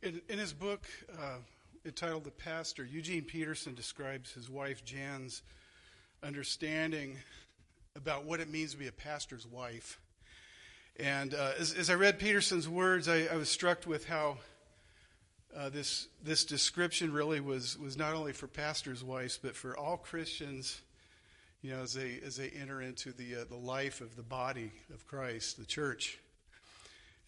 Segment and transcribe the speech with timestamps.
[0.00, 0.86] In, in his book
[1.20, 1.38] uh,
[1.84, 5.42] entitled The Pastor, Eugene Peterson describes his wife Jan's
[6.22, 7.16] understanding
[7.96, 9.98] about what it means to be a pastor's wife.
[11.00, 14.38] And uh, as, as, I read Peterson's words, I, I was struck with how
[15.56, 19.96] uh, this, this description really was, was not only for pastors' wives, but for all
[19.96, 20.80] Christians,
[21.60, 24.70] you know, as they, as they enter into the, uh, the life of the body
[24.94, 26.20] of Christ, the church.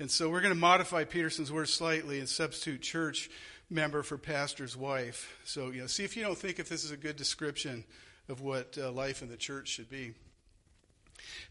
[0.00, 3.30] And so we're going to modify Peterson's words slightly and substitute church
[3.68, 5.38] member for pastor's wife.
[5.44, 7.84] So, you know, see if you don't think if this is a good description
[8.26, 10.14] of what uh, life in the church should be.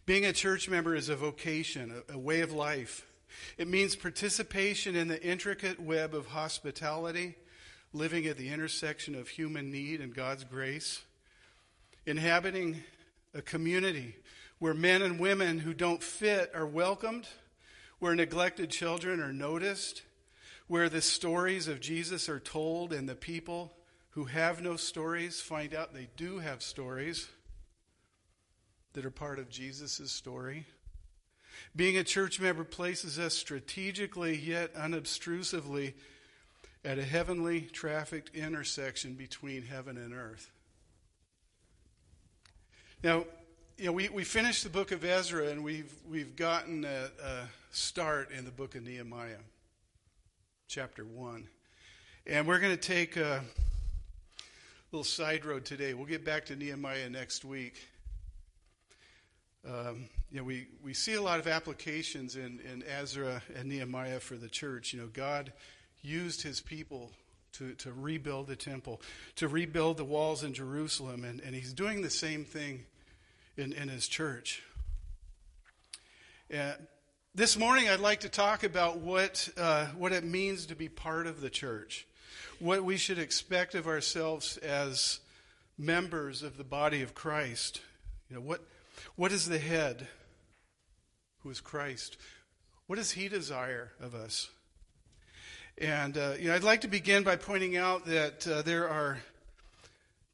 [0.08, 3.06] Being a church member is a vocation, a, a way of life.
[3.60, 7.36] It means participation in the intricate web of hospitality,
[7.94, 11.04] living at the intersection of human need and God's grace,
[12.08, 12.82] inhabiting
[13.36, 14.16] a community
[14.58, 17.28] where men and women who don't fit are welcomed
[18.00, 20.04] where neglected children are noticed,
[20.68, 23.74] where the stories of Jesus are told, and the people
[24.12, 27.30] who have no stories find out they do have stories
[28.94, 30.66] that are part of Jesus' story.
[31.76, 35.94] Being a church member places us strategically yet unobtrusively
[36.84, 40.50] at a heavenly trafficked intersection between heaven and earth.
[43.04, 43.26] Now,
[43.78, 47.48] you know, we, we finished the book of Ezra and we've, we've gotten a, a
[47.72, 49.38] start in the book of Nehemiah,
[50.68, 51.48] chapter 1.
[52.26, 53.44] And we're going to take a
[54.92, 55.94] little side road today.
[55.94, 57.76] We'll get back to Nehemiah next week.
[59.68, 64.20] Um, you know, we, we see a lot of applications in, in Ezra and Nehemiah
[64.20, 64.94] for the church.
[64.94, 65.54] You know, God
[66.02, 67.12] used his people
[67.54, 69.00] to, to rebuild the temple,
[69.36, 72.86] to rebuild the walls in Jerusalem, and, and he's doing the same thing
[73.58, 74.64] in, in his church.
[76.50, 76.76] And
[77.36, 81.28] this morning, I'd like to talk about what, uh, what it means to be part
[81.28, 82.08] of the church,
[82.60, 85.20] what we should expect of ourselves as
[85.78, 87.82] members of the body of Christ.
[88.30, 88.62] You know, what,
[89.16, 90.08] what is the head,
[91.44, 92.18] who is Christ?
[92.88, 94.50] What does he desire of us?
[95.78, 99.20] And uh, you know, I'd like to begin by pointing out that uh, there are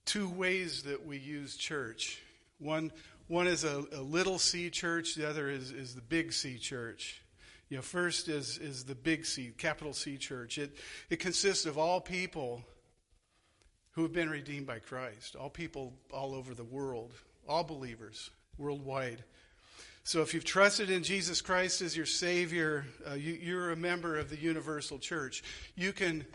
[0.05, 2.21] two ways that we use church.
[2.57, 2.91] One,
[3.27, 7.21] one is a, a, little C church, the other is, is the big C church.
[7.69, 10.57] You know, first is, is the big C, capital C church.
[10.57, 10.77] It,
[11.09, 12.63] it consists of all people
[13.91, 17.13] who have been redeemed by Christ, all people all over the world,
[17.47, 19.23] all believers worldwide.
[20.03, 24.17] So if you've trusted in Jesus Christ as your Savior, uh, you, are a member
[24.19, 25.43] of the universal church.
[25.75, 26.25] You can,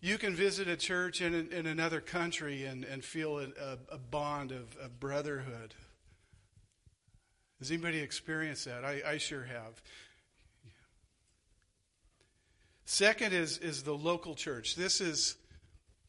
[0.00, 4.52] you can visit a church in, in another country and, and feel a, a bond
[4.52, 5.74] of, of brotherhood,
[7.58, 8.84] has anybody experienced that?
[8.84, 9.82] I, I sure have.
[12.84, 14.74] Second is, is the local church.
[14.74, 15.36] This is,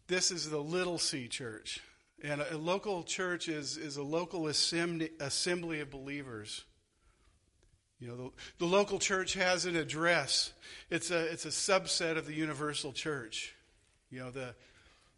[0.07, 1.81] this is the little c church.
[2.23, 6.63] And a, a local church is, is a local assembly, assembly of believers.
[7.99, 10.53] You know, the, the local church has an address.
[10.89, 13.53] It's a, it's a subset of the universal church.
[14.09, 14.55] You know, the,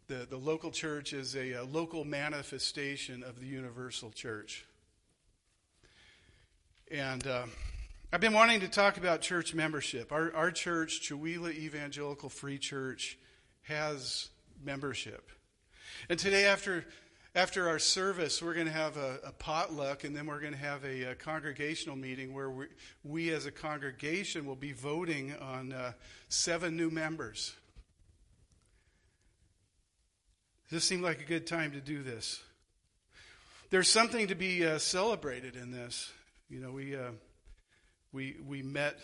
[0.08, 4.66] the, the local church is a, a local manifestation of the universal church.
[6.92, 7.46] And uh,
[8.12, 10.12] I've been wanting to talk about church membership.
[10.12, 13.16] Our, our church, Chewelah Evangelical Free Church,
[13.62, 14.28] has
[14.62, 15.30] membership.
[16.10, 16.84] And today, after
[17.34, 20.58] after our service, we're going to have a, a potluck, and then we're going to
[20.58, 22.66] have a, a congregational meeting where we,
[23.04, 25.92] we, as a congregation, will be voting on uh,
[26.28, 27.54] seven new members.
[30.70, 32.42] This seemed like a good time to do this.
[33.70, 36.12] There's something to be uh, celebrated in this.
[36.52, 37.12] You know, we uh,
[38.12, 38.98] we we met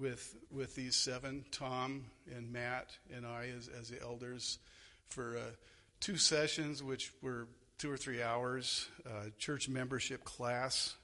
[0.00, 4.58] with with these seven, Tom and Matt and I as as the elders
[5.06, 5.52] for uh,
[6.00, 7.46] two sessions, which were
[7.78, 10.96] two or three hours, uh, church membership class.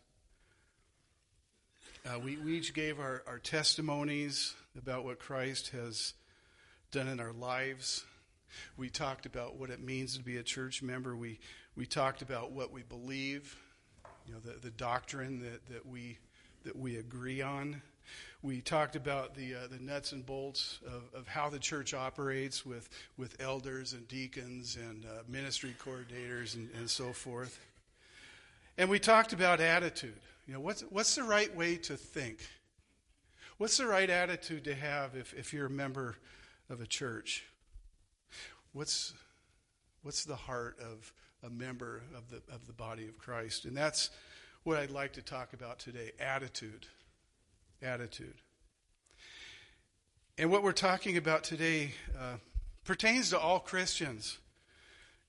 [2.04, 6.14] Uh, we, we each gave our, our testimonies about what Christ has
[6.90, 8.04] done in our lives.
[8.76, 11.14] We talked about what it means to be a church member.
[11.14, 11.38] We,
[11.76, 13.56] we talked about what we believe
[14.26, 16.18] you know, the, the doctrine that, that, we,
[16.64, 17.80] that we agree on.
[18.42, 22.64] We talked about the, uh, the nuts and bolts of, of how the church operates
[22.64, 27.58] with, with elders and deacons and uh, ministry coordinators and, and so forth.
[28.78, 30.20] And we talked about attitude.
[30.46, 32.38] You know, what's, what's the right way to think?
[33.58, 36.16] What's the right attitude to have if, if you're a member
[36.68, 37.44] of a church?
[38.72, 39.14] What's,
[40.02, 41.12] what's the heart of,
[41.46, 43.64] a member of the, of the body of Christ.
[43.64, 44.10] And that's
[44.64, 46.86] what I'd like to talk about today attitude.
[47.80, 48.34] Attitude.
[50.38, 52.36] And what we're talking about today uh,
[52.84, 54.38] pertains to all Christians.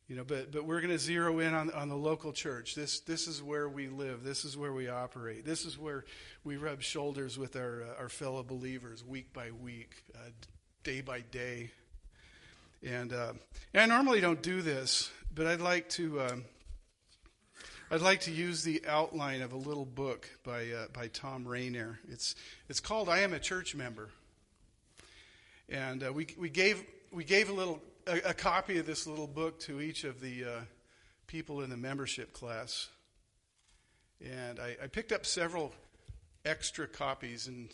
[0.07, 2.75] You know, but, but we're going to zero in on, on the local church.
[2.75, 4.23] This, this is where we live.
[4.23, 5.45] This is where we operate.
[5.45, 6.05] This is where
[6.45, 10.29] we rub shoulders with our, uh, our fellow believers week by week, uh,
[10.83, 11.71] day by day.
[12.81, 13.33] And, uh,
[13.73, 16.45] and I normally don't do this, but I'd like to um,
[17.89, 21.99] I'd like to use the outline of a little book by uh, by Thom Rainer.
[22.09, 22.35] It's
[22.69, 24.09] it's called "I Am a Church Member,"
[25.69, 29.27] and uh, we we gave we gave a little a, a, copy of this little
[29.27, 30.59] book to each of the uh,
[31.27, 32.87] people in the membership class,
[34.25, 35.73] and I, I picked up several
[36.45, 37.69] extra copies and.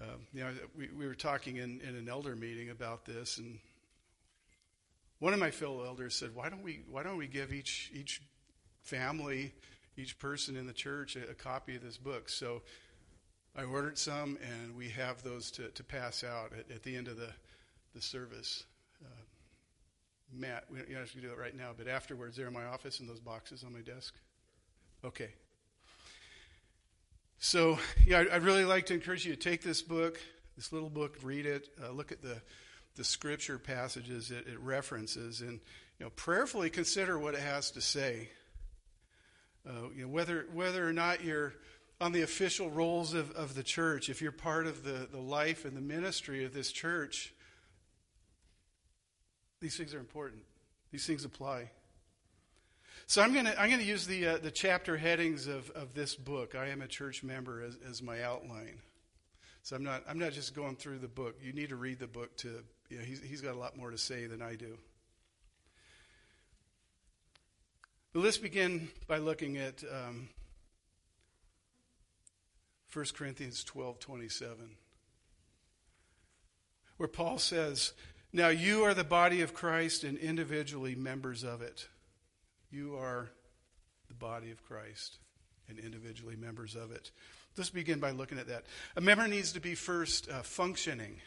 [0.00, 3.58] Uh, you know, we, we were talking in, in an elder meeting about this, and
[5.18, 8.22] one of my fellow elders said, "Why don't we why don't we give each each
[8.82, 9.52] family,
[9.96, 12.62] each person in the church a, a copy of this book?" So
[13.56, 17.08] I ordered some, and we have those to, to pass out at, at the end
[17.08, 17.30] of the
[17.94, 18.64] the service.
[19.04, 19.08] Uh,
[20.32, 23.00] Matt, we don't have to do it right now, but afterwards, they're in my office
[23.00, 24.14] in those boxes on my desk.
[25.04, 25.30] Okay.
[27.38, 30.20] So, yeah, I'd really like to encourage you to take this book,
[30.56, 32.42] this little book, read it, uh, look at the
[32.98, 35.60] the scripture passages it, it references and
[35.98, 38.28] you know prayerfully consider what it has to say.
[39.66, 41.54] Uh, you know, whether whether or not you're
[42.00, 45.64] on the official rolls of, of the church, if you're part of the, the life
[45.64, 47.32] and the ministry of this church,
[49.60, 50.42] these things are important.
[50.92, 51.70] These things apply.
[53.06, 56.16] So I'm going to I'm to use the uh, the chapter headings of, of this
[56.16, 56.56] book.
[56.56, 58.80] I am a church member as, as my outline.
[59.68, 61.34] So I'm not I'm not just going through the book.
[61.42, 63.90] You need to read the book to you know, he's, he's got a lot more
[63.90, 64.78] to say than I do.
[68.14, 70.30] But let's begin by looking at um,
[72.94, 74.56] 1 Corinthians 12 27,
[76.96, 77.92] where Paul says,
[78.32, 81.88] Now you are the body of Christ and individually members of it.
[82.70, 83.28] You are
[84.08, 85.18] the body of Christ
[85.68, 87.10] and individually members of it.
[87.58, 88.64] Let's begin by looking at that.
[88.96, 91.20] A member needs to be first uh, functioning.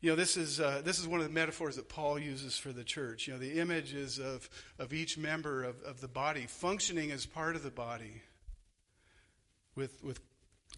[0.00, 2.72] You know, this is, uh, this is one of the metaphors that Paul uses for
[2.72, 3.26] the church.
[3.26, 7.24] You know, the image is of, of each member of, of the body functioning as
[7.24, 8.22] part of the body
[9.76, 10.20] with, with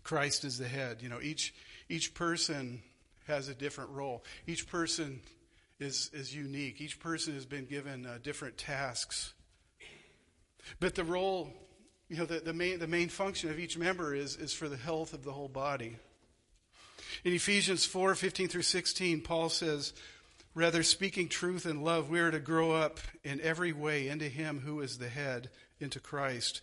[0.03, 1.01] Christ as the head.
[1.01, 1.55] You know, each,
[1.89, 2.83] each person
[3.27, 4.25] has a different role.
[4.47, 5.21] Each person
[5.81, 6.81] is, is unique.
[6.83, 9.33] Each person has been given uh, different tasks.
[10.81, 11.51] But the role,
[12.09, 14.77] you know, the, the, main, the main function of each member is, is for the
[14.77, 15.97] health of the whole body.
[17.25, 19.93] In Ephesians 4 15 through 16, Paul says,
[20.55, 24.61] Rather, speaking truth in love, we are to grow up in every way into Him
[24.61, 26.61] who is the head, into Christ,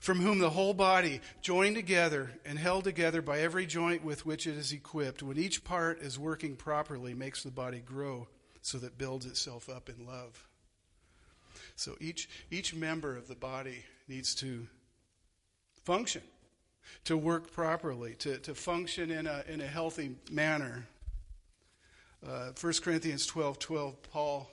[0.00, 4.46] from whom the whole body, joined together and held together by every joint with which
[4.46, 8.28] it is equipped, when each part is working properly, makes the body grow
[8.62, 10.46] so that it builds itself up in love.
[11.74, 14.66] So each, each member of the body needs to
[15.84, 16.22] function
[17.04, 20.86] to work properly, to, to function in a, in a healthy manner.
[22.26, 24.50] Uh, 1 Corinthians 12 12, Paul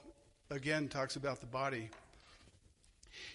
[0.51, 1.89] again talks about the body.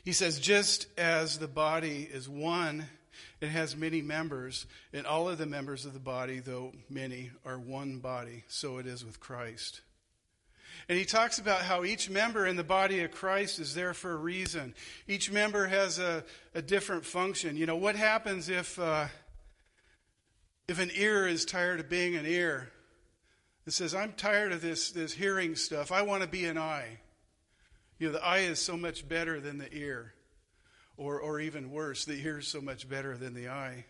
[0.04, 2.86] He says, just as the body is one,
[3.40, 7.58] it has many members, and all of the members of the body, though many, are
[7.58, 9.80] one body, so it is with Christ.
[10.88, 14.12] And he talks about how each member in the body of Christ is there for
[14.12, 14.74] a reason.
[15.06, 16.24] Each member has a,
[16.54, 17.56] a different function.
[17.56, 19.06] You know, what happens if, uh,
[20.68, 22.70] if an ear is tired of being an ear?
[23.66, 25.92] It says, I'm tired of this, this hearing stuff.
[25.92, 26.98] I want to be an eye.
[27.98, 30.14] You know, the eye is so much better than the ear.
[30.96, 33.86] Or, or even worse, the ear is so much better than the eye.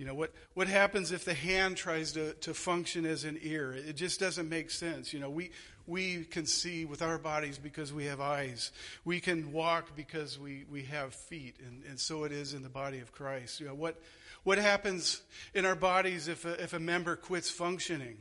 [0.00, 3.74] You know, what, what happens if the hand tries to, to function as an ear?
[3.74, 5.12] It just doesn't make sense.
[5.12, 5.50] You know, we,
[5.86, 8.72] we can see with our bodies because we have eyes.
[9.04, 11.56] We can walk because we, we have feet.
[11.66, 13.60] And, and so it is in the body of Christ.
[13.60, 14.00] You know, what,
[14.42, 15.20] what happens
[15.52, 18.16] in our bodies if a, if a member quits functioning?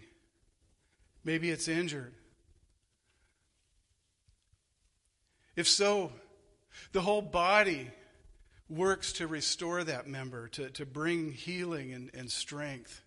[1.23, 2.13] Maybe it's injured.
[5.55, 6.11] If so,
[6.91, 7.89] the whole body
[8.69, 13.01] works to restore that member, to, to bring healing and, and strength.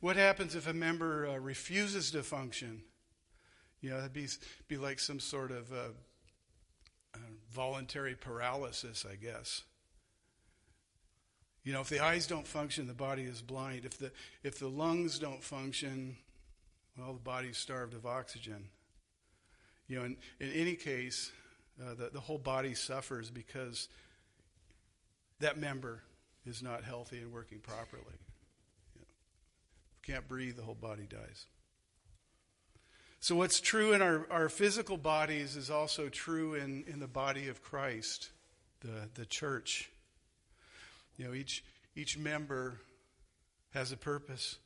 [0.00, 2.82] What happens if a member uh, refuses to function?
[3.80, 4.28] You know, it'd be,
[4.68, 5.76] be like some sort of uh,
[7.14, 7.18] uh,
[7.52, 9.62] voluntary paralysis, I guess.
[11.64, 13.84] You know, if the eyes don't function, the body is blind.
[13.84, 16.16] If the, if the lungs don't function,
[16.98, 18.68] well, the body's starved of oxygen.
[19.88, 21.32] You know, in, in any case,
[21.82, 23.88] uh, the, the whole body suffers because
[25.44, 26.00] that member
[26.46, 28.02] is not healthy and working properly.
[30.02, 31.44] can't breathe, the whole body dies.
[33.20, 37.48] So, what's true in our, our physical bodies is also true in, in the body
[37.48, 38.30] of Christ,
[38.80, 39.90] the, the church.
[41.18, 41.62] You know, each,
[41.94, 42.80] each member
[43.74, 44.56] has a purpose.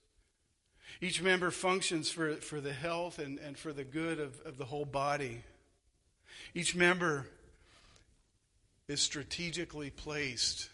[1.01, 4.65] Each member functions for, for the health and, and for the good of, of the
[4.67, 5.43] whole body.
[6.55, 7.27] Each member
[8.89, 10.71] is strategically placed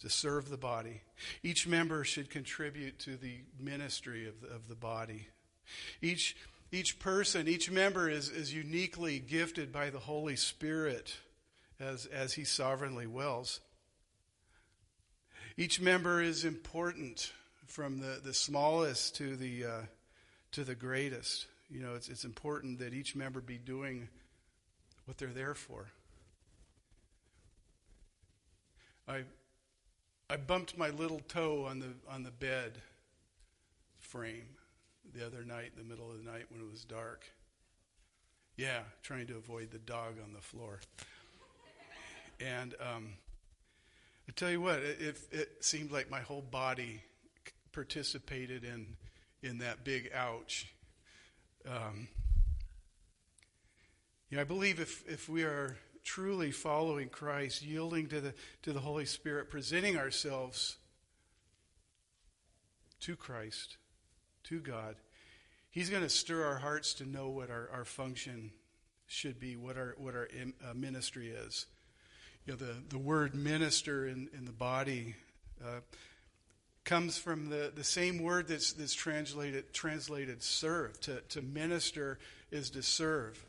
[0.00, 1.00] to serve the body.
[1.42, 5.26] Each member should contribute to the ministry of the, of the body.
[6.00, 6.36] Each,
[6.70, 11.16] each person, each member is, is uniquely gifted by the Holy Spirit
[11.80, 13.60] as, as he sovereignly wills.
[15.56, 17.32] Each member is important
[17.66, 19.80] from the, the smallest to the, uh,
[20.52, 21.46] to the greatest.
[21.68, 24.08] You know, it's, it's important that each member be doing
[25.06, 25.86] what they're there for.
[29.08, 29.22] I,
[30.28, 32.78] I bumped my little toe on the, on the bed
[33.98, 34.56] frame
[35.14, 37.24] the other night in the middle of the night when it was dark.
[38.56, 40.80] Yeah, trying to avoid the dog on the floor.
[42.40, 43.14] And um,
[44.28, 47.02] I tell you what, it, it seemed like my whole body
[47.72, 48.96] participated in
[49.42, 50.72] in that big ouch.
[51.68, 52.08] Um,
[54.30, 58.72] you know, I believe if if we are truly following Christ, yielding to the to
[58.72, 60.76] the Holy Spirit, presenting ourselves
[63.00, 63.76] to Christ,
[64.44, 64.94] to God,
[65.70, 68.52] He's going to stir our hearts to know what our, our function
[69.06, 71.66] should be, what our what our uh, ministry is.
[72.46, 75.16] You know, the, the word minister in, in the body
[75.60, 75.80] uh,
[76.84, 81.00] comes from the, the same word that's, that's translated, translated serve.
[81.00, 82.20] To, to minister
[82.52, 83.44] is to serve.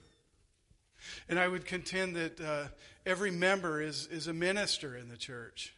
[1.29, 2.67] And I would contend that uh,
[3.05, 5.73] every member is, is a minister in the church.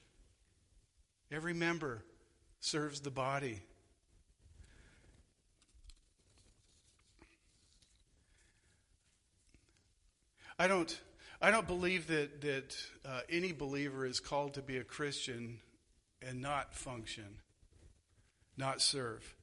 [1.32, 2.04] Every member
[2.60, 3.62] serves the body.
[10.58, 11.00] I don't,
[11.42, 15.60] I don't believe that, that uh, any believer is called to be a Christian
[16.22, 17.38] and not function,
[18.58, 19.36] not serve.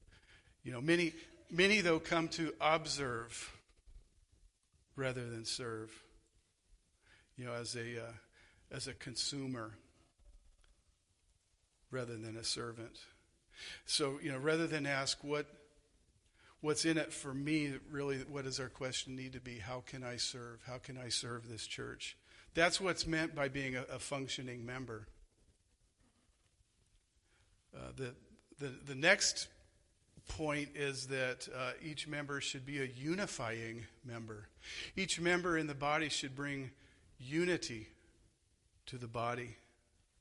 [0.62, 1.14] You know, many,
[1.50, 3.55] many though come to observe
[4.96, 5.92] rather than serve.
[7.36, 8.12] You know, as a, uh,
[8.72, 9.74] as a consumer
[11.90, 12.98] rather than a servant.
[13.84, 15.46] So, you know, rather than ask what
[16.60, 19.58] what's in it for me, really, what does our question need to be?
[19.58, 20.60] How can I serve?
[20.66, 22.16] How can I serve this church?
[22.54, 25.06] That's what's meant by being a, a functioning member.
[27.74, 28.14] Uh, the,
[28.58, 29.48] the, the next
[30.28, 34.48] point is that uh, each member should be a unifying member.
[34.96, 36.70] Each member in the body should bring
[37.18, 37.88] unity
[38.86, 39.56] to the body.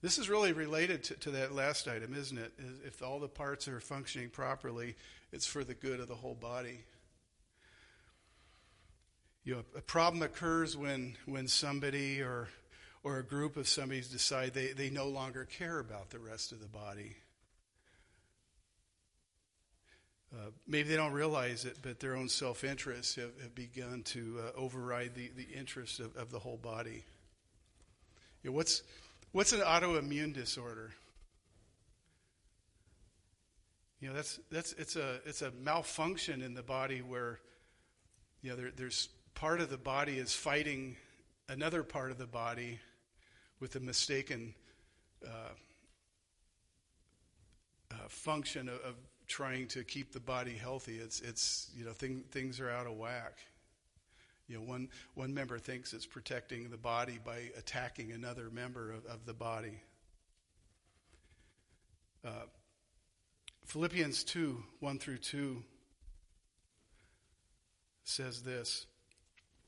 [0.01, 2.51] This is really related to, to, that last item, isn't it?
[2.85, 4.95] If all the parts are functioning properly,
[5.31, 6.83] it's for the good of the whole body.
[9.43, 12.49] You know, a problem occurs when, when somebody or,
[13.03, 16.61] or a group of somebodies decide they, they no longer care about the rest of
[16.61, 17.15] the body.
[20.33, 24.39] Uh, maybe they don't realize it, but their own self interests have, have, begun to
[24.39, 27.03] uh, override the, the interest of, of the whole body.
[28.43, 28.83] You know, what's,
[29.31, 30.93] what's an autoimmune disorder?
[33.99, 37.39] You know, that's, that's, it's, a, it's a malfunction in the body where,
[38.41, 40.95] you know, there, there's part of the body is fighting
[41.49, 42.79] another part of the body
[43.59, 44.53] with a mistaken
[45.25, 45.53] uh,
[47.91, 48.95] uh, function of, of,
[49.27, 50.97] trying to keep the body healthy.
[50.97, 53.37] It's, it's you know, thing, things are out of whack.
[54.47, 59.05] You know, one, one member thinks it's protecting the body by attacking another member of,
[59.05, 59.81] of the body.
[62.23, 62.45] Uh,
[63.65, 65.63] Philippians 2 1 through 2
[68.03, 68.85] says this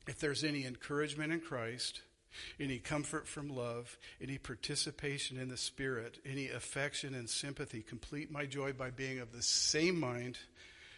[0.08, 2.02] If there's any encouragement in Christ,
[2.60, 8.46] any comfort from love, any participation in the Spirit, any affection and sympathy, complete my
[8.46, 10.38] joy by being of the same mind,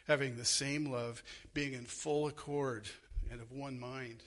[0.07, 2.87] having the same love, being in full accord
[3.31, 4.23] and of one mind.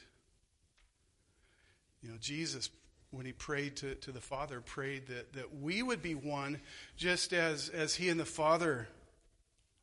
[2.03, 2.71] You know, Jesus
[3.13, 6.59] when he prayed to, to the Father, prayed that, that we would be one
[6.97, 8.89] just as, as he and the Father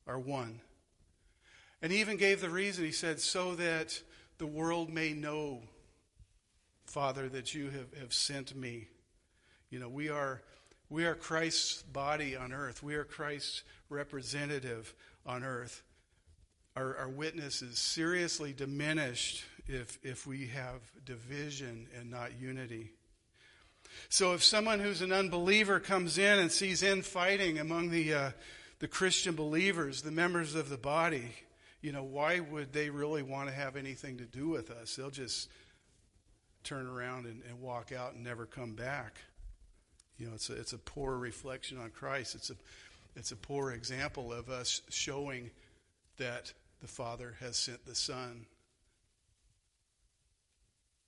[0.07, 0.59] are one.
[1.81, 2.83] And he even gave the reason.
[2.83, 4.01] He said, so that
[4.39, 5.61] the world may know,
[6.89, 8.87] Father, that you have, have sent me.
[9.69, 10.41] You know, we are,
[10.89, 14.93] we are Christ's body on earth, we are Christ's representative
[15.25, 15.83] on earth.
[16.75, 22.91] Our, our witness is seriously diminished if, if we have division and not unity.
[24.09, 28.31] So if someone who's an unbeliever comes in and sees infighting among the, uh,
[28.79, 31.35] the Christian believers, the members of the body,
[31.81, 34.95] you know, why would they really want to have anything to do with us?
[34.95, 35.49] They'll just
[36.63, 39.19] turn around and, and walk out and never come back.
[40.17, 42.35] You know, it's a, it's a poor reflection on Christ.
[42.35, 42.55] It's a,
[43.15, 45.51] it's a poor example of us showing
[46.17, 46.51] that
[46.81, 48.45] the Father has sent the Son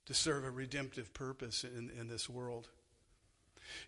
[0.06, 2.68] to serve a redemptive purpose in, in this world.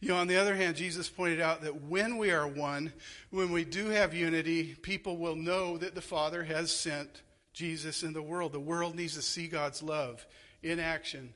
[0.00, 2.92] You know, on the other hand, Jesus pointed out that when we are one,
[3.30, 8.12] when we do have unity, people will know that the Father has sent Jesus in
[8.12, 8.52] the world.
[8.52, 10.24] The world needs to see God's love
[10.62, 11.32] in action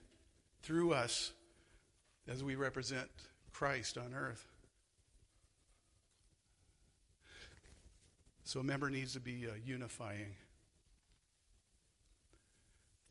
[0.68, 1.32] through us
[2.28, 3.08] as we represent
[3.54, 4.46] Christ on earth.
[8.44, 10.34] So a member needs to be uh, unifying.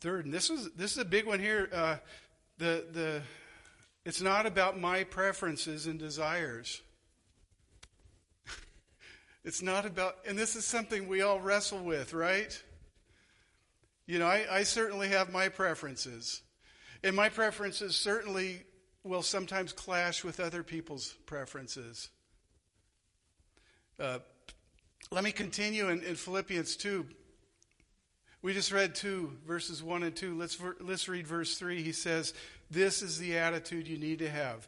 [0.02, 1.68] Third, and this is this is a big one here.
[1.74, 1.96] Uh,
[2.60, 3.22] the the
[4.06, 6.80] it's not about my preferences and desires.
[9.44, 12.64] it's not about, and this is something we all wrestle with, right?
[14.06, 16.44] You know, I, I certainly have my preferences,
[17.08, 18.64] and my preferences certainly
[19.04, 22.10] will sometimes clash with other people's preferences.
[23.98, 24.20] Uh,
[25.10, 27.06] let me continue in, in Philippians 2.
[28.42, 30.38] We just read 2, verses 1 and 2.
[30.38, 31.82] Let's, let's read verse 3.
[31.82, 32.34] He says,
[32.70, 34.68] This is the attitude you need to have.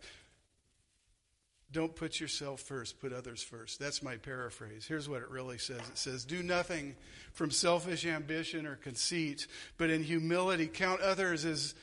[1.72, 3.80] Don't put yourself first, put others first.
[3.80, 4.86] That's my paraphrase.
[4.88, 6.96] Here's what it really says it says, Do nothing
[7.34, 9.46] from selfish ambition or conceit,
[9.78, 11.76] but in humility count others as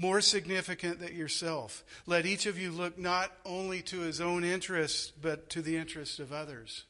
[0.00, 1.84] more significant than yourself.
[2.06, 6.18] Let each of you look not only to his own interests, but to the interests
[6.18, 6.84] of others.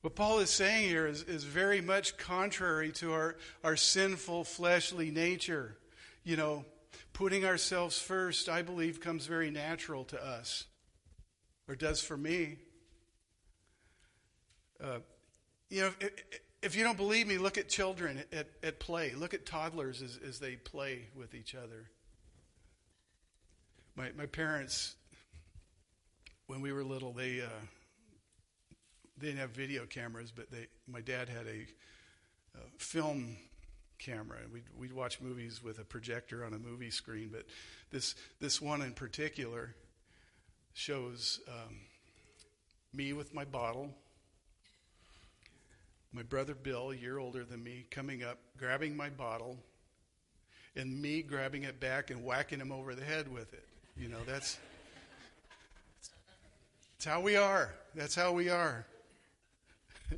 [0.00, 5.10] What Paul is saying here is, is very much contrary to our, our sinful fleshly
[5.10, 5.76] nature.
[6.24, 6.64] You know,
[7.12, 10.64] putting ourselves first, I believe, comes very natural to us,
[11.68, 12.56] or does for me.
[14.82, 15.00] Uh,
[15.68, 16.12] you know, if,
[16.62, 19.12] if, you don't believe me, look at children at, at play.
[19.14, 21.90] Look at toddlers as, as they play with each other.
[23.96, 24.94] My, my parents,
[26.46, 27.40] when we were little, they.
[27.40, 27.48] Uh,
[29.20, 31.66] they didn't have video cameras, but they, my dad had a,
[32.58, 33.36] a film
[33.98, 34.38] camera.
[34.50, 37.44] We'd, we'd watch movies with a projector on a movie screen, but
[37.90, 39.74] this, this one in particular
[40.72, 41.76] shows um,
[42.94, 43.90] me with my bottle,
[46.12, 49.58] my brother Bill, a year older than me, coming up, grabbing my bottle,
[50.74, 53.66] and me grabbing it back and whacking him over the head with it.
[53.96, 54.58] You know, that's,
[56.96, 57.74] that's how we are.
[57.94, 58.86] That's how we are.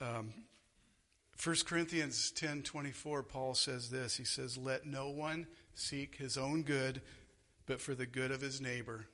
[0.00, 0.34] Um,
[1.42, 4.16] 1 Corinthians 10:24 Paul says this.
[4.16, 7.00] He says, "Let no one seek his own good,
[7.64, 9.06] but for the good of his neighbor."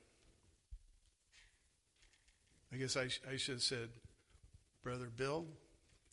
[2.73, 3.89] I guess I, sh- I should have said,
[4.83, 5.45] "Brother Bill,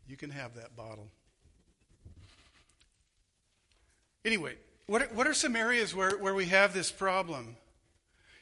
[0.07, 1.09] you can have that bottle."
[4.25, 7.57] Anyway, what are, what are some areas where, where we have this problem?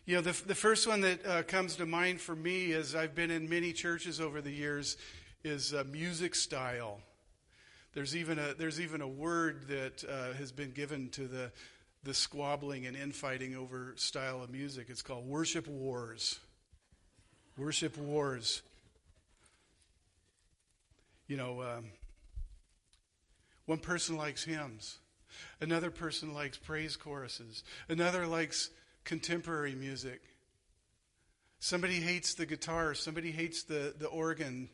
[0.05, 3.15] You know, the, the first one that uh, comes to mind for me as I've
[3.15, 4.97] been in many churches over the years
[5.43, 7.01] is uh, music style.
[7.95, 11.51] There's even a there's even a word that uh, has been given to the
[12.05, 14.87] the squabbling and infighting over style of music.
[14.91, 16.39] It's called worship wars.
[17.57, 18.63] Worship wars.
[21.29, 21.87] You know, um,
[23.67, 24.99] one person likes hymns,
[25.61, 28.71] another person likes praise choruses, another likes
[29.05, 30.21] contemporary music.
[31.59, 34.69] Somebody hates the guitar, somebody hates the, the organ,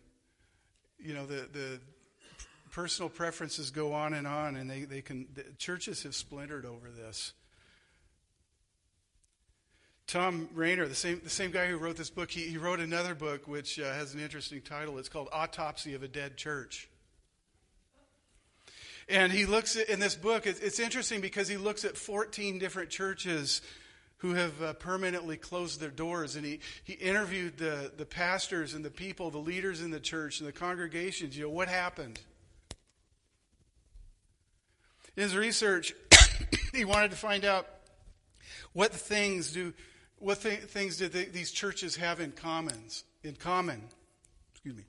[0.99, 1.81] you know, the, the
[2.71, 6.91] personal preferences go on and on, and they, they can, the churches have splintered over
[6.91, 7.33] this.
[10.07, 13.15] Thom Rainer, the same, the same guy who wrote this book, he, he wrote another
[13.15, 14.99] book which uh, has an interesting title.
[14.99, 16.89] It's called Autopsy of a Dead Church.
[19.09, 22.59] And he looks at, in this book, it's, it's interesting because he looks at 14
[22.59, 23.63] different churches
[24.19, 26.37] who have uh, permanently closed their doors.
[26.37, 30.41] And he, he interviewed the, the pastors and the people, the leaders in the church
[30.41, 31.37] and the congregations.
[31.37, 32.21] You know, what happened?
[35.17, 35.93] In his research,
[36.73, 37.67] he wanted to find out
[38.73, 39.75] what things do
[40.23, 43.83] what th- things did they, these churches have in commons in common
[44.53, 44.85] excuse me.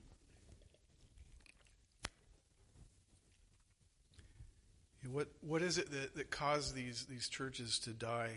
[5.10, 8.30] What what is it that, that caused these these churches to die?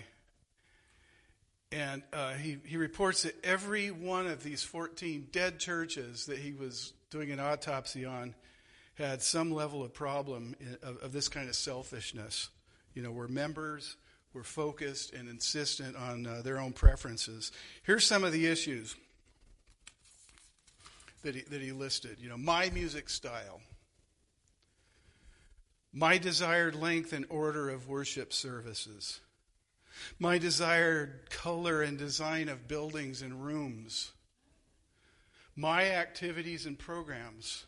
[1.72, 6.54] And uh, he, he reports that every one of these 14 dead churches that he
[6.54, 8.36] was doing an autopsy on
[8.96, 12.50] had some level of problem in, of, of this kind of selfishness,
[12.94, 13.98] you know, where members
[14.34, 17.52] were focused and insistent on uh, their own preferences.
[17.84, 18.96] Here's some of the issues
[21.24, 22.18] that he, that he listed.
[22.20, 23.62] You know, my music style,
[25.92, 29.20] my desired length and order of worship services,
[30.20, 34.12] my desired color and design of buildings and rooms,
[35.56, 37.66] my activities and programs,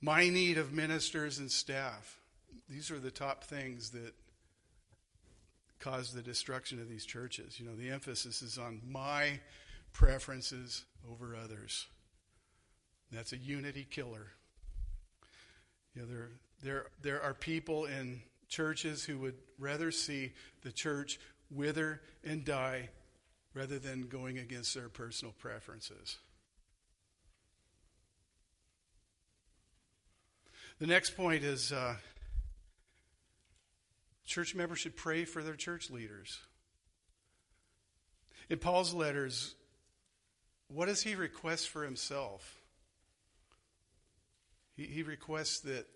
[0.00, 2.19] my need of ministers and staff.
[2.68, 4.14] These are the top things that
[5.80, 7.58] cause the destruction of these churches.
[7.58, 9.40] You know, the emphasis is on my
[9.92, 11.86] preferences over others.
[13.10, 14.28] That's a unity killer.
[15.94, 16.28] You know, there,
[16.62, 20.32] there, there are people in churches who would rather see
[20.62, 21.18] the church
[21.50, 22.90] wither and die
[23.54, 26.18] rather than going against their personal preferences.
[30.78, 31.96] The next point is uh,
[34.30, 36.38] church members should pray for their church leaders.
[38.48, 39.56] In Paul's letters,
[40.68, 42.60] what does he request for himself?
[44.76, 45.86] He, he requests that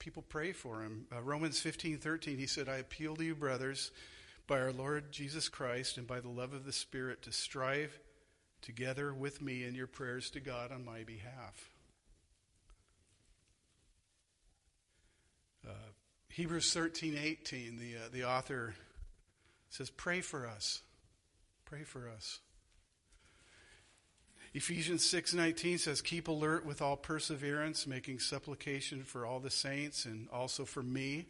[0.00, 1.06] people pray for him.
[1.14, 3.92] Uh, Romans 15 13, he said, I appeal to you, brothers,
[4.48, 7.96] by our Lord Jesus Christ and by the love of the Spirit, to strive
[8.60, 11.70] together with me in your prayers to God on my behalf.
[16.38, 18.72] Hebrews 13 18, the, uh, the author
[19.70, 20.82] says, Pray for us.
[21.64, 22.38] Pray for us.
[24.54, 30.28] Ephesians 6:19 says keep alert with all perseverance making supplication for all the saints and
[30.30, 31.26] also for me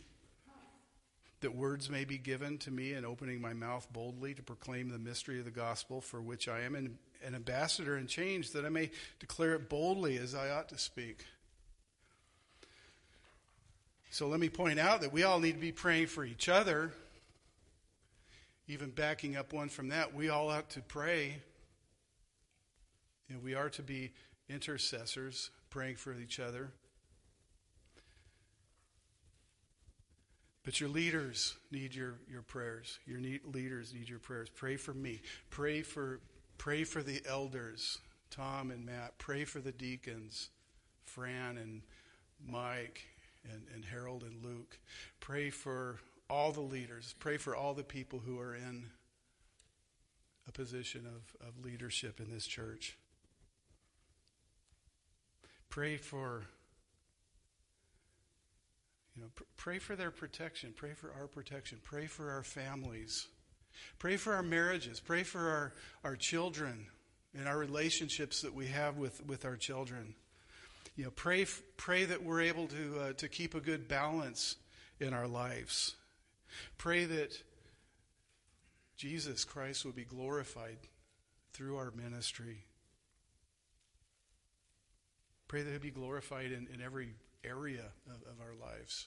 [1.41, 4.99] that words may be given to me in opening my mouth boldly to proclaim the
[4.99, 8.69] mystery of the gospel for which I am an, an ambassador in change that I
[8.69, 8.91] may
[9.21, 11.25] declare it boldly as I ought to speak.
[14.11, 16.93] So let me point out that we all need to be praying for each other.
[18.67, 21.37] Even backing up one from that, we all ought to pray
[23.39, 24.13] know, we are to be
[24.49, 26.71] intercessors, praying for each other.
[30.65, 32.99] But your leaders need your, your prayers.
[33.07, 34.49] Your leaders need your prayers.
[34.55, 35.21] Pray for me.
[35.51, 36.21] Pray for
[36.59, 37.99] pray for the elders,
[38.31, 39.17] Tom and Matt.
[39.19, 40.51] Pray for the deacons,
[41.05, 41.83] Fran and
[42.45, 43.05] Mike
[43.53, 44.79] and, and Harold and Luke.
[45.21, 45.99] Pray for
[46.31, 47.15] all the leaders.
[47.19, 48.91] Pray for all the people who are in
[50.47, 52.97] a position of, of leadership in this church.
[55.69, 56.45] Pray for
[59.15, 60.73] you know, pr- pray for their protection.
[60.77, 61.79] Pray for our protection.
[61.83, 63.27] Pray for our families.
[63.99, 65.01] Pray for our marriages.
[65.01, 66.87] Pray for our, our children
[67.37, 70.15] and our relationships that we have with, with our children.
[70.99, 74.57] You know, pray, pray that we're able to, uh, to keep a good balance
[74.99, 75.95] in our lives.
[76.77, 77.41] Pray that
[78.97, 80.79] Jesus Christ will be glorified
[81.53, 82.65] through our ministry.
[85.47, 89.07] Pray that He'll be glorified in, in every area of, of our lives.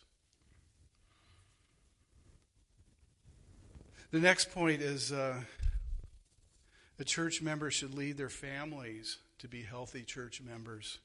[4.12, 5.42] The next point is uh,
[6.98, 11.00] a church member should lead their families to be healthy church members.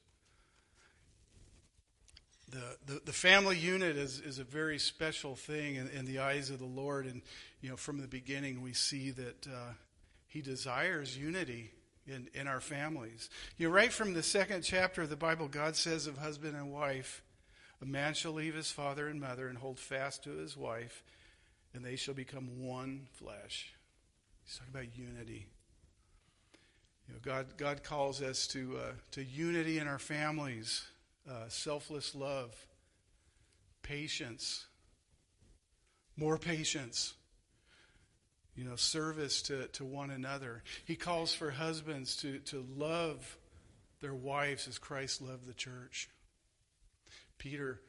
[2.49, 6.49] The, the, the family unit is, is a very special thing in, in, the eyes
[6.49, 7.05] of the Lord.
[7.05, 7.21] And,
[7.61, 9.73] you know, from the beginning, we see that uh,
[10.27, 11.71] He desires unity
[12.07, 13.29] in, in our families.
[13.57, 16.71] You know, right from the second chapter of the Bible, God says of husband and
[16.71, 17.21] wife,
[17.81, 21.03] a man shall leave his father and mother and hold fast to his wife,
[21.73, 23.73] and they shall become one flesh.
[24.43, 25.47] He's talking about unity.
[27.07, 30.85] You know, God, God calls us to, uh, to unity in our families,
[31.29, 32.55] uh, selfless love,
[33.83, 34.65] patience,
[36.15, 37.13] more patience,
[38.55, 40.63] you know, service to, to one another.
[40.85, 43.37] He calls for husbands to, to love
[44.01, 46.09] their wives as Christ loved the church.
[47.37, 47.81] Peter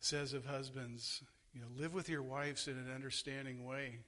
[0.00, 3.98] says of husbands, you know, live with your wives in an understanding way.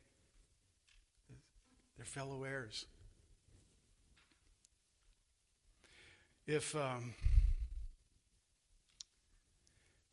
[1.96, 2.86] They're fellow heirs.
[6.46, 7.14] If um,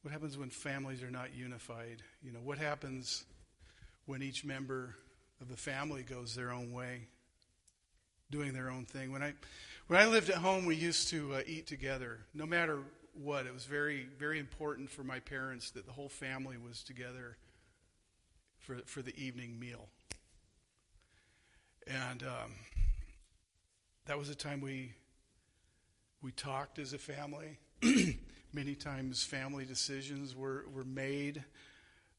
[0.08, 2.02] what happens when families are not unified?
[2.24, 3.26] You know, what happens
[4.06, 4.96] when each member
[5.42, 7.08] of the family goes their own way,
[8.32, 9.12] doing their own thing.
[9.12, 9.34] When I
[9.88, 12.80] when I lived at home, we used to uh, eat together, no matter
[13.22, 13.48] what.
[13.48, 17.36] It was very very important for my parents that the whole family was together
[18.60, 19.90] for for the evening meal,
[21.86, 22.54] and um,
[24.06, 24.94] that was a time we
[26.22, 27.58] we talked as a family.
[28.54, 31.44] Many times, family decisions were were made.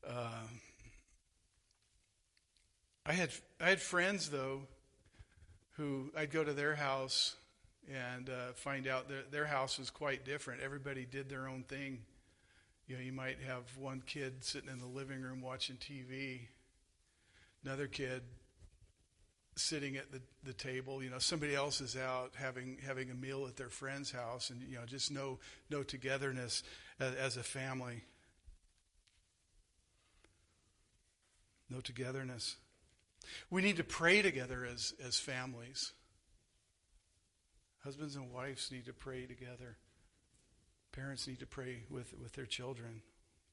[0.07, 0.45] Uh,
[3.07, 4.62] I had I had friends though
[5.73, 7.37] who I'd go to their house
[7.91, 10.61] and uh, find out that their house was quite different.
[10.61, 12.01] Everybody did their own thing.
[12.87, 16.41] You know, you might have one kid sitting in the living room watching TV,
[17.64, 18.23] another kid
[19.59, 21.03] sitting at the, the table.
[21.03, 24.62] You know, somebody else is out having having a meal at their friend's house, and
[24.62, 25.38] you know, just no
[25.71, 26.62] no togetherness
[27.01, 28.03] as, as a family.
[31.71, 32.57] No togetherness.
[33.51, 35.92] We need to pray together as as families.
[37.85, 39.77] Husbands and wives need to pray together.
[40.92, 43.03] Parents need to pray with, with their children.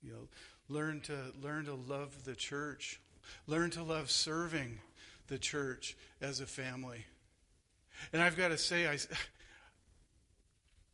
[0.01, 0.27] You know,
[0.67, 2.99] learn to learn to love the church.
[3.47, 4.79] Learn to love serving
[5.27, 7.05] the church as a family.
[8.13, 8.97] And I've got to say, I,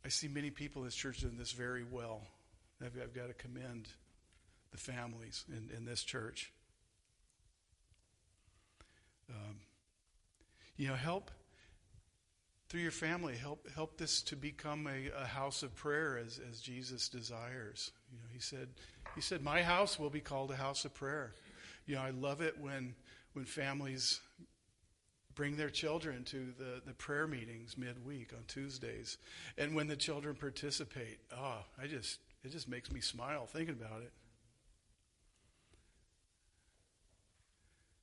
[0.04, 2.22] I see many people in this church doing this very well.
[2.80, 3.88] I've, I've got to commend
[4.70, 6.52] the families in, in this church.
[9.28, 9.56] Um,
[10.76, 11.30] you know, help
[12.68, 16.60] through your family, help help this to become a, a house of prayer as, as
[16.60, 17.92] Jesus desires.
[18.10, 18.68] You know, he said,
[19.14, 21.32] he said, my house will be called a house of prayer.
[21.86, 22.94] You know, I love it when
[23.32, 24.20] when families
[25.34, 29.18] bring their children to the, the prayer meetings midweek on Tuesdays.
[29.56, 34.02] And when the children participate, oh, I just it just makes me smile thinking about
[34.02, 34.12] it.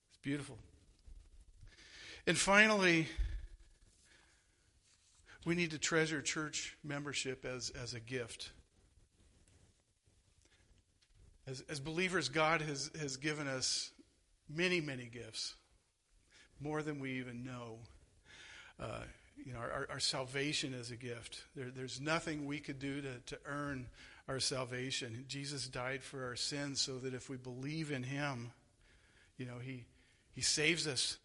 [0.10, 0.58] It's beautiful.
[2.26, 3.08] And finally,
[5.46, 8.52] we need to treasure church membership as, as a gift.
[11.48, 13.92] As, as believers, God has, has given us
[14.50, 15.56] many, many gifts,
[16.60, 17.78] more than we even know.
[18.80, 19.04] Uh,
[19.46, 21.44] you know, our, our, salvation is a gift.
[21.56, 23.88] There, there's nothing we could do to, to earn
[24.28, 25.26] our salvation.
[25.28, 28.52] Jesus died for our sins so that if we believe in Him,
[29.38, 29.86] you know, He,
[30.34, 31.18] he saves us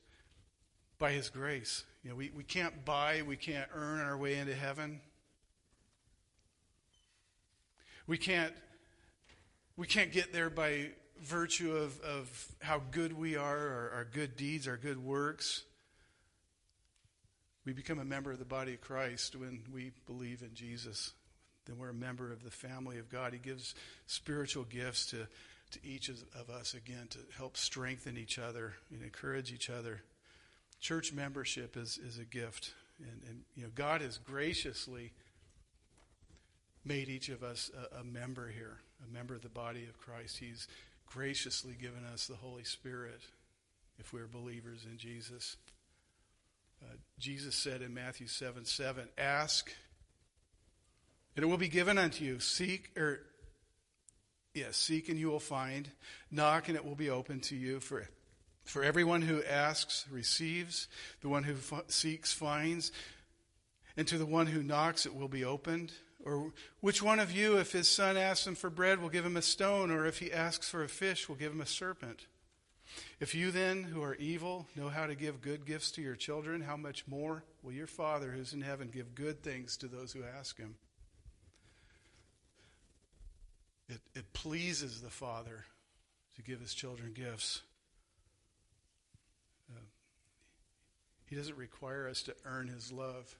[0.98, 1.84] by His grace.
[2.02, 5.00] You know, we, we can't buy, we can't earn our way into heaven.
[8.06, 8.52] We can't
[9.76, 10.90] we can't get there by
[11.22, 15.64] virtue of, of how good we are, our, our good deeds, our good works.
[17.64, 21.12] We become a member of the body of Christ when we believe in Jesus.
[21.66, 23.32] Then we're a member of the family of God.
[23.32, 23.74] He gives
[24.06, 25.26] spiritual gifts to,
[25.70, 30.02] to each of us, again, to help strengthen each other and encourage each other.
[30.80, 32.74] Church membership is, is a gift.
[32.98, 35.12] And, and, you know, God has graciously
[36.84, 38.76] made each of us a, a member here,
[39.08, 40.36] a member of the body of Christ.
[40.36, 40.68] He's
[41.14, 43.20] graciously given us the Holy Spirit
[44.00, 45.56] if we're believers in Jesus.
[46.82, 49.72] Uh, Jesus said in Matthew 7 7, Ask,
[51.36, 52.40] and it will be given unto you.
[52.40, 53.20] Seek, or,
[54.54, 55.88] yes, seek and you will find.
[56.32, 57.78] Knock and it will be open to you.
[57.78, 58.08] For
[58.64, 60.88] for everyone who asks receives,
[61.20, 62.90] the one who f- seeks finds,
[63.96, 65.92] and to the one who knocks it will be opened.
[66.24, 69.36] Or which one of you, if his son asks him for bread, will give him
[69.36, 72.26] a stone, or if he asks for a fish, will give him a serpent?
[73.20, 76.60] If you then, who are evil, know how to give good gifts to your children,
[76.62, 80.22] how much more will your Father who's in heaven give good things to those who
[80.38, 80.76] ask him?
[83.88, 85.66] It, it pleases the Father
[86.36, 87.60] to give his children gifts.
[89.70, 89.80] Uh,
[91.26, 93.34] he doesn't require us to earn His love.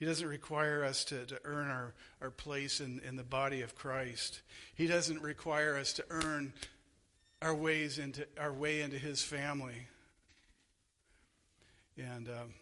[0.00, 3.74] He doesn't require us to, to earn our, our place in, in the body of
[3.74, 4.40] Christ.
[4.74, 6.54] He doesn't require us to earn
[7.42, 9.86] our ways into our way into His family.
[11.98, 12.54] And um,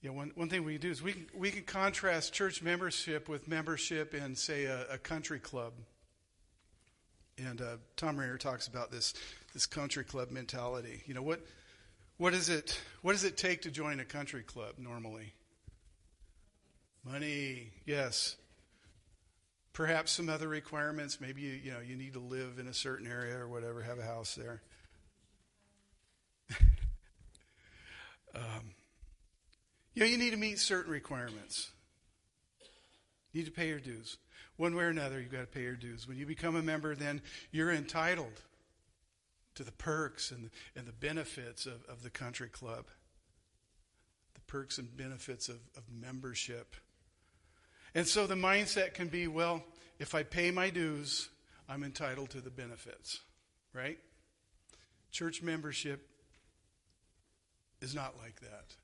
[0.00, 3.28] yeah, one, one thing we can do is we can, we can contrast church membership
[3.28, 5.72] with membership in, say, a, a country club.
[7.36, 9.12] And uh, Thom Rainer talks about this
[9.54, 11.02] this country club mentality.
[11.06, 11.40] You know what?
[12.16, 12.80] What is it?
[13.02, 15.32] What does it take to join a country club normally?
[17.10, 18.36] Money, yes.
[19.72, 21.20] Perhaps some other requirements.
[21.20, 23.98] Maybe you, you know you need to live in a certain area or whatever, have
[23.98, 24.60] a house there.
[28.34, 28.74] um,
[29.94, 31.70] you know, you need to meet certain requirements.
[33.32, 34.18] You need to pay your dues.
[34.56, 36.06] One way or another, you've got to pay your dues.
[36.06, 38.42] When you become a member, then you're entitled
[39.54, 42.86] to the perks and, the, and the benefits of, of the country club,
[44.34, 46.76] the perks and benefits of, of membership.
[47.94, 49.62] And so the mindset can be well,
[49.98, 51.28] if I pay my dues,
[51.68, 53.20] I'm entitled to the benefits,
[53.72, 53.98] right?
[55.10, 56.08] Church membership
[57.80, 58.76] is not like that.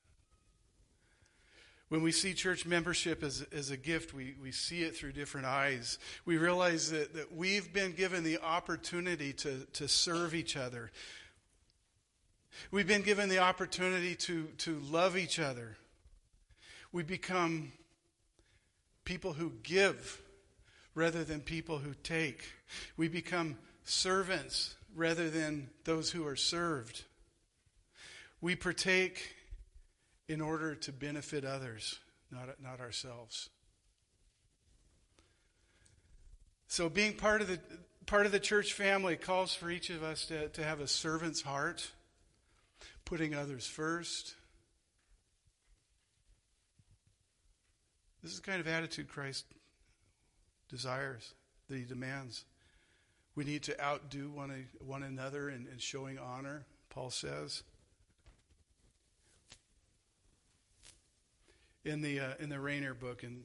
[1.89, 5.47] When we see church membership as, as a gift, we, we see it through different
[5.47, 5.99] eyes.
[6.25, 10.91] We realize that, that we've been given the opportunity to, to serve each other.
[12.71, 15.77] We've been given the opportunity to, to love each other.
[16.91, 17.73] We become
[19.05, 20.21] people who give
[20.95, 22.45] rather than people who take.
[22.97, 27.05] We become servants rather than those who are served.
[28.41, 29.35] We partake
[30.29, 31.99] in order to benefit others,
[32.31, 33.51] not, not ourselves.
[36.67, 37.61] So, being part of the
[38.07, 41.43] part of the church family calls for each of us to, to have a servant's
[41.43, 41.91] heart,
[43.05, 44.35] putting others first.
[48.25, 49.45] This is the kind of attitude Christ
[50.69, 51.35] desires,
[51.69, 52.45] that he demands.
[53.37, 57.63] We need to outdo one, one another in, in showing honor, Paul says.
[61.85, 63.45] in the uh, in the Rainer book, and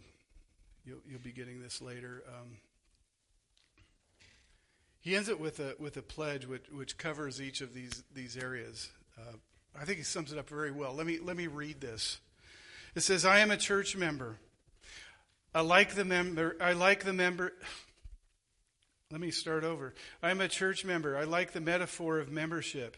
[0.85, 2.23] you'll, you'll be getting this later.
[2.27, 2.57] Um,
[5.01, 8.37] he ends it with a with a pledge which, which covers each of these these
[8.37, 8.89] areas.
[9.17, 9.35] Uh,
[9.77, 10.93] I think he sums it up very well.
[10.93, 12.19] Let me let me read this.
[12.95, 14.39] It says, "I am a church member.
[15.53, 16.55] I like the member.
[16.61, 17.53] I like the member."
[19.11, 19.95] Let me start over.
[20.21, 21.17] I'm a church member.
[21.17, 22.95] I like the metaphor of membership.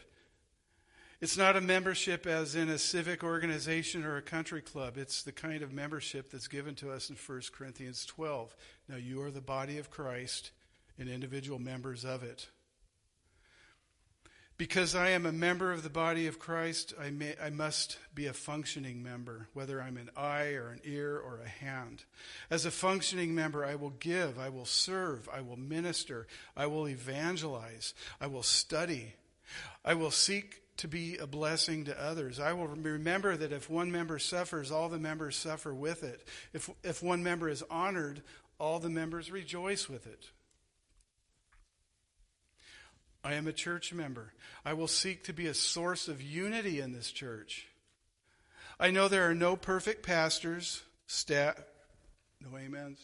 [1.22, 4.98] It's not a membership as in a civic organization or a country club.
[4.98, 8.54] It's the kind of membership that's given to us in 1 Corinthians 12.
[8.88, 10.50] Now, you are the body of Christ
[10.98, 12.48] and individual members of it.
[14.62, 18.26] Because I am a member of the body of Christ, I, may, I must be
[18.26, 22.04] a functioning member, whether I'm an eye or an ear or a hand.
[22.48, 26.88] As a functioning member, I will give, I will serve, I will minister, I will
[26.88, 29.14] evangelize, I will study,
[29.84, 32.38] I will seek to be a blessing to others.
[32.38, 36.24] I will remember that if one member suffers, all the members suffer with it.
[36.52, 38.22] If, if one member is honored,
[38.60, 40.30] all the members rejoice with it.
[43.24, 44.32] I am a church member.
[44.64, 47.68] I will seek to be a source of unity in this church.
[48.80, 51.60] I know there are no perfect pastors, staff,
[52.40, 52.98] no amens,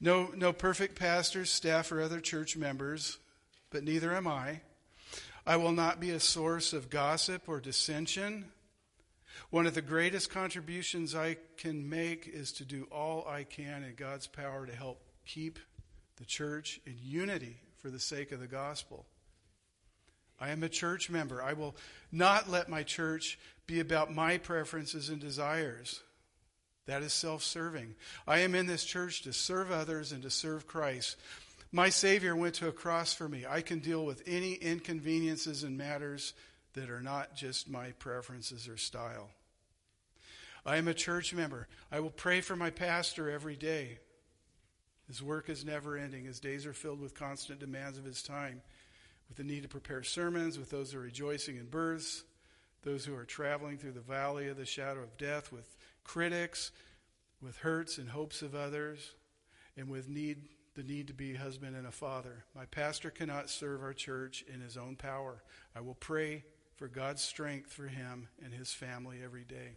[0.00, 3.18] no, no perfect pastors, staff, or other church members,
[3.70, 4.60] but neither am I.
[5.46, 8.46] I will not be a source of gossip or dissension.
[9.48, 13.94] One of the greatest contributions I can make is to do all I can in
[13.94, 15.58] God's power to help keep
[16.16, 19.06] the church in unity for the sake of the gospel.
[20.40, 21.42] I am a church member.
[21.42, 21.76] I will
[22.10, 26.00] not let my church be about my preferences and desires.
[26.86, 27.94] That is self serving.
[28.26, 31.16] I am in this church to serve others and to serve Christ.
[31.72, 33.44] My Savior went to a cross for me.
[33.48, 36.32] I can deal with any inconveniences and matters
[36.72, 39.30] that are not just my preferences or style.
[40.66, 41.68] I am a church member.
[41.92, 43.98] I will pray for my pastor every day.
[45.06, 46.24] His work is never ending.
[46.24, 48.62] His days are filled with constant demands of his time,
[49.30, 52.24] with the need to prepare sermons, with those who are rejoicing in births,
[52.82, 56.72] those who are traveling through the valley of the shadow of death, with critics,
[57.40, 59.12] with hurts and hopes of others,
[59.76, 62.44] and with need the need to be a husband and a father.
[62.54, 65.42] My pastor cannot serve our church in his own power.
[65.76, 66.44] I will pray
[66.76, 69.76] for God's strength for him and his family every day.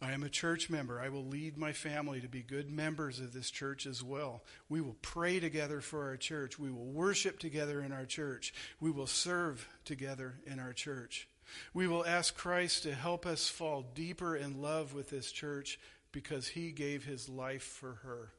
[0.00, 1.00] I am a church member.
[1.00, 4.42] I will lead my family to be good members of this church as well.
[4.68, 6.58] We will pray together for our church.
[6.58, 8.52] We will worship together in our church.
[8.78, 11.28] We will serve together in our church.
[11.72, 15.78] We will ask Christ to help us fall deeper in love with this church
[16.12, 18.32] because he gave his life for her.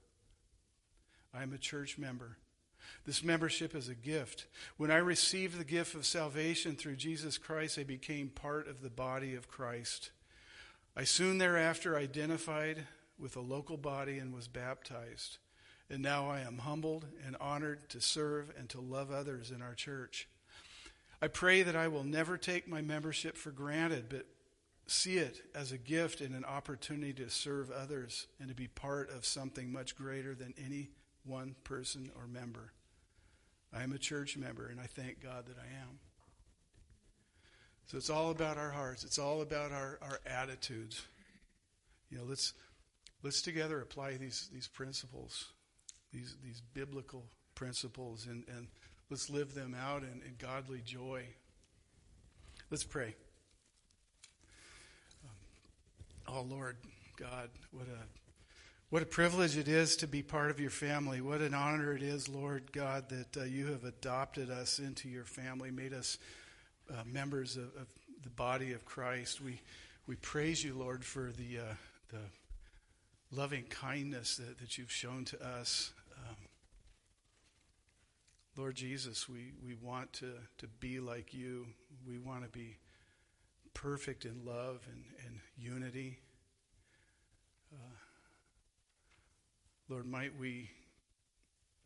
[1.33, 2.37] I am a church member.
[3.05, 4.45] This membership is a gift.
[4.77, 8.89] When I received the gift of salvation through Jesus Christ, I became part of the
[8.89, 10.11] body of Christ.
[10.99, 12.87] I soon thereafter identified
[13.19, 15.37] with a local body and was baptized.
[15.91, 19.75] And now I am humbled and honored to serve and to love others in our
[19.75, 20.27] church.
[21.21, 24.25] I pray that I will never take my membership for granted, but
[24.87, 29.11] see it as a gift and an opportunity to serve others and to be part
[29.11, 30.89] of something much greater than any
[31.23, 32.73] one person or member.
[33.71, 35.99] I am a church member, and I thank God that I am.
[37.87, 39.05] So it's all about our hearts.
[39.05, 41.05] It's all about our, our attitudes.
[42.09, 42.53] You know, let's
[43.23, 45.53] let's together apply these these principles,
[46.11, 47.23] these these biblical
[47.55, 48.67] principles, and, and
[49.09, 51.23] let's live them out in, in godly joy.
[52.69, 53.15] Let's pray.
[55.23, 56.75] Um, oh Lord
[57.15, 58.03] God, what a
[58.89, 61.21] what a privilege it is to be part of your family.
[61.21, 65.23] What an honor it is, Lord God, that uh, you have adopted us into your
[65.23, 66.17] family, made us
[66.91, 67.87] uh, members of, of,
[68.23, 69.41] the body of Christ.
[69.41, 69.61] We,
[70.07, 71.73] We praise you, Lord, for the, uh,
[72.09, 72.19] the
[73.31, 75.93] loving kindness that, that you've shown to us.
[76.17, 76.35] Um,
[78.55, 81.67] Lord Jesus, we, we want to, to be like you.
[82.07, 82.77] We want to be
[83.73, 86.17] perfect in love and, and unity.
[87.71, 87.95] Uh,
[89.89, 90.71] Lord, might we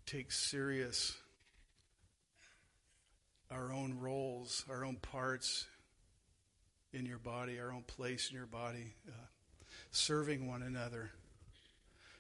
[0.06, 1.18] take serious
[3.52, 5.66] our own roles, our own parts
[6.93, 9.26] in your body, our own place in your body, uh,
[9.91, 11.12] serving one another,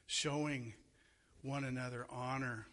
[0.07, 0.73] showing
[1.41, 2.67] one another honor,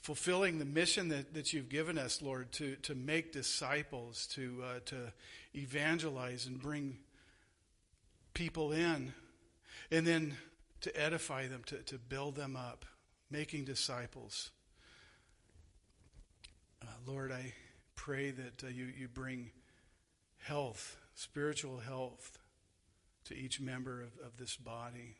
[0.00, 4.80] fulfilling the mission that, that you've given us, Lord, to, to make disciples, to, uh,
[4.86, 5.12] to
[5.54, 6.98] evangelize and bring
[8.34, 9.12] people in,
[9.90, 10.36] and then
[10.80, 12.84] to edify them, to, to build them up,
[13.30, 14.50] making disciples.
[16.82, 17.52] Uh, Lord, I
[17.96, 19.50] pray that uh, you, you bring
[20.38, 22.38] health, spiritual health,
[23.24, 25.16] to each member of, of this body.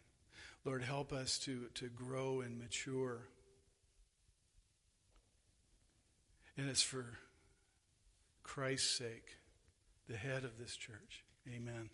[0.65, 3.29] Lord, help us to, to grow and mature.
[6.57, 7.19] And it's for
[8.43, 9.37] Christ's sake,
[10.09, 11.25] the head of this church.
[11.55, 11.91] Amen.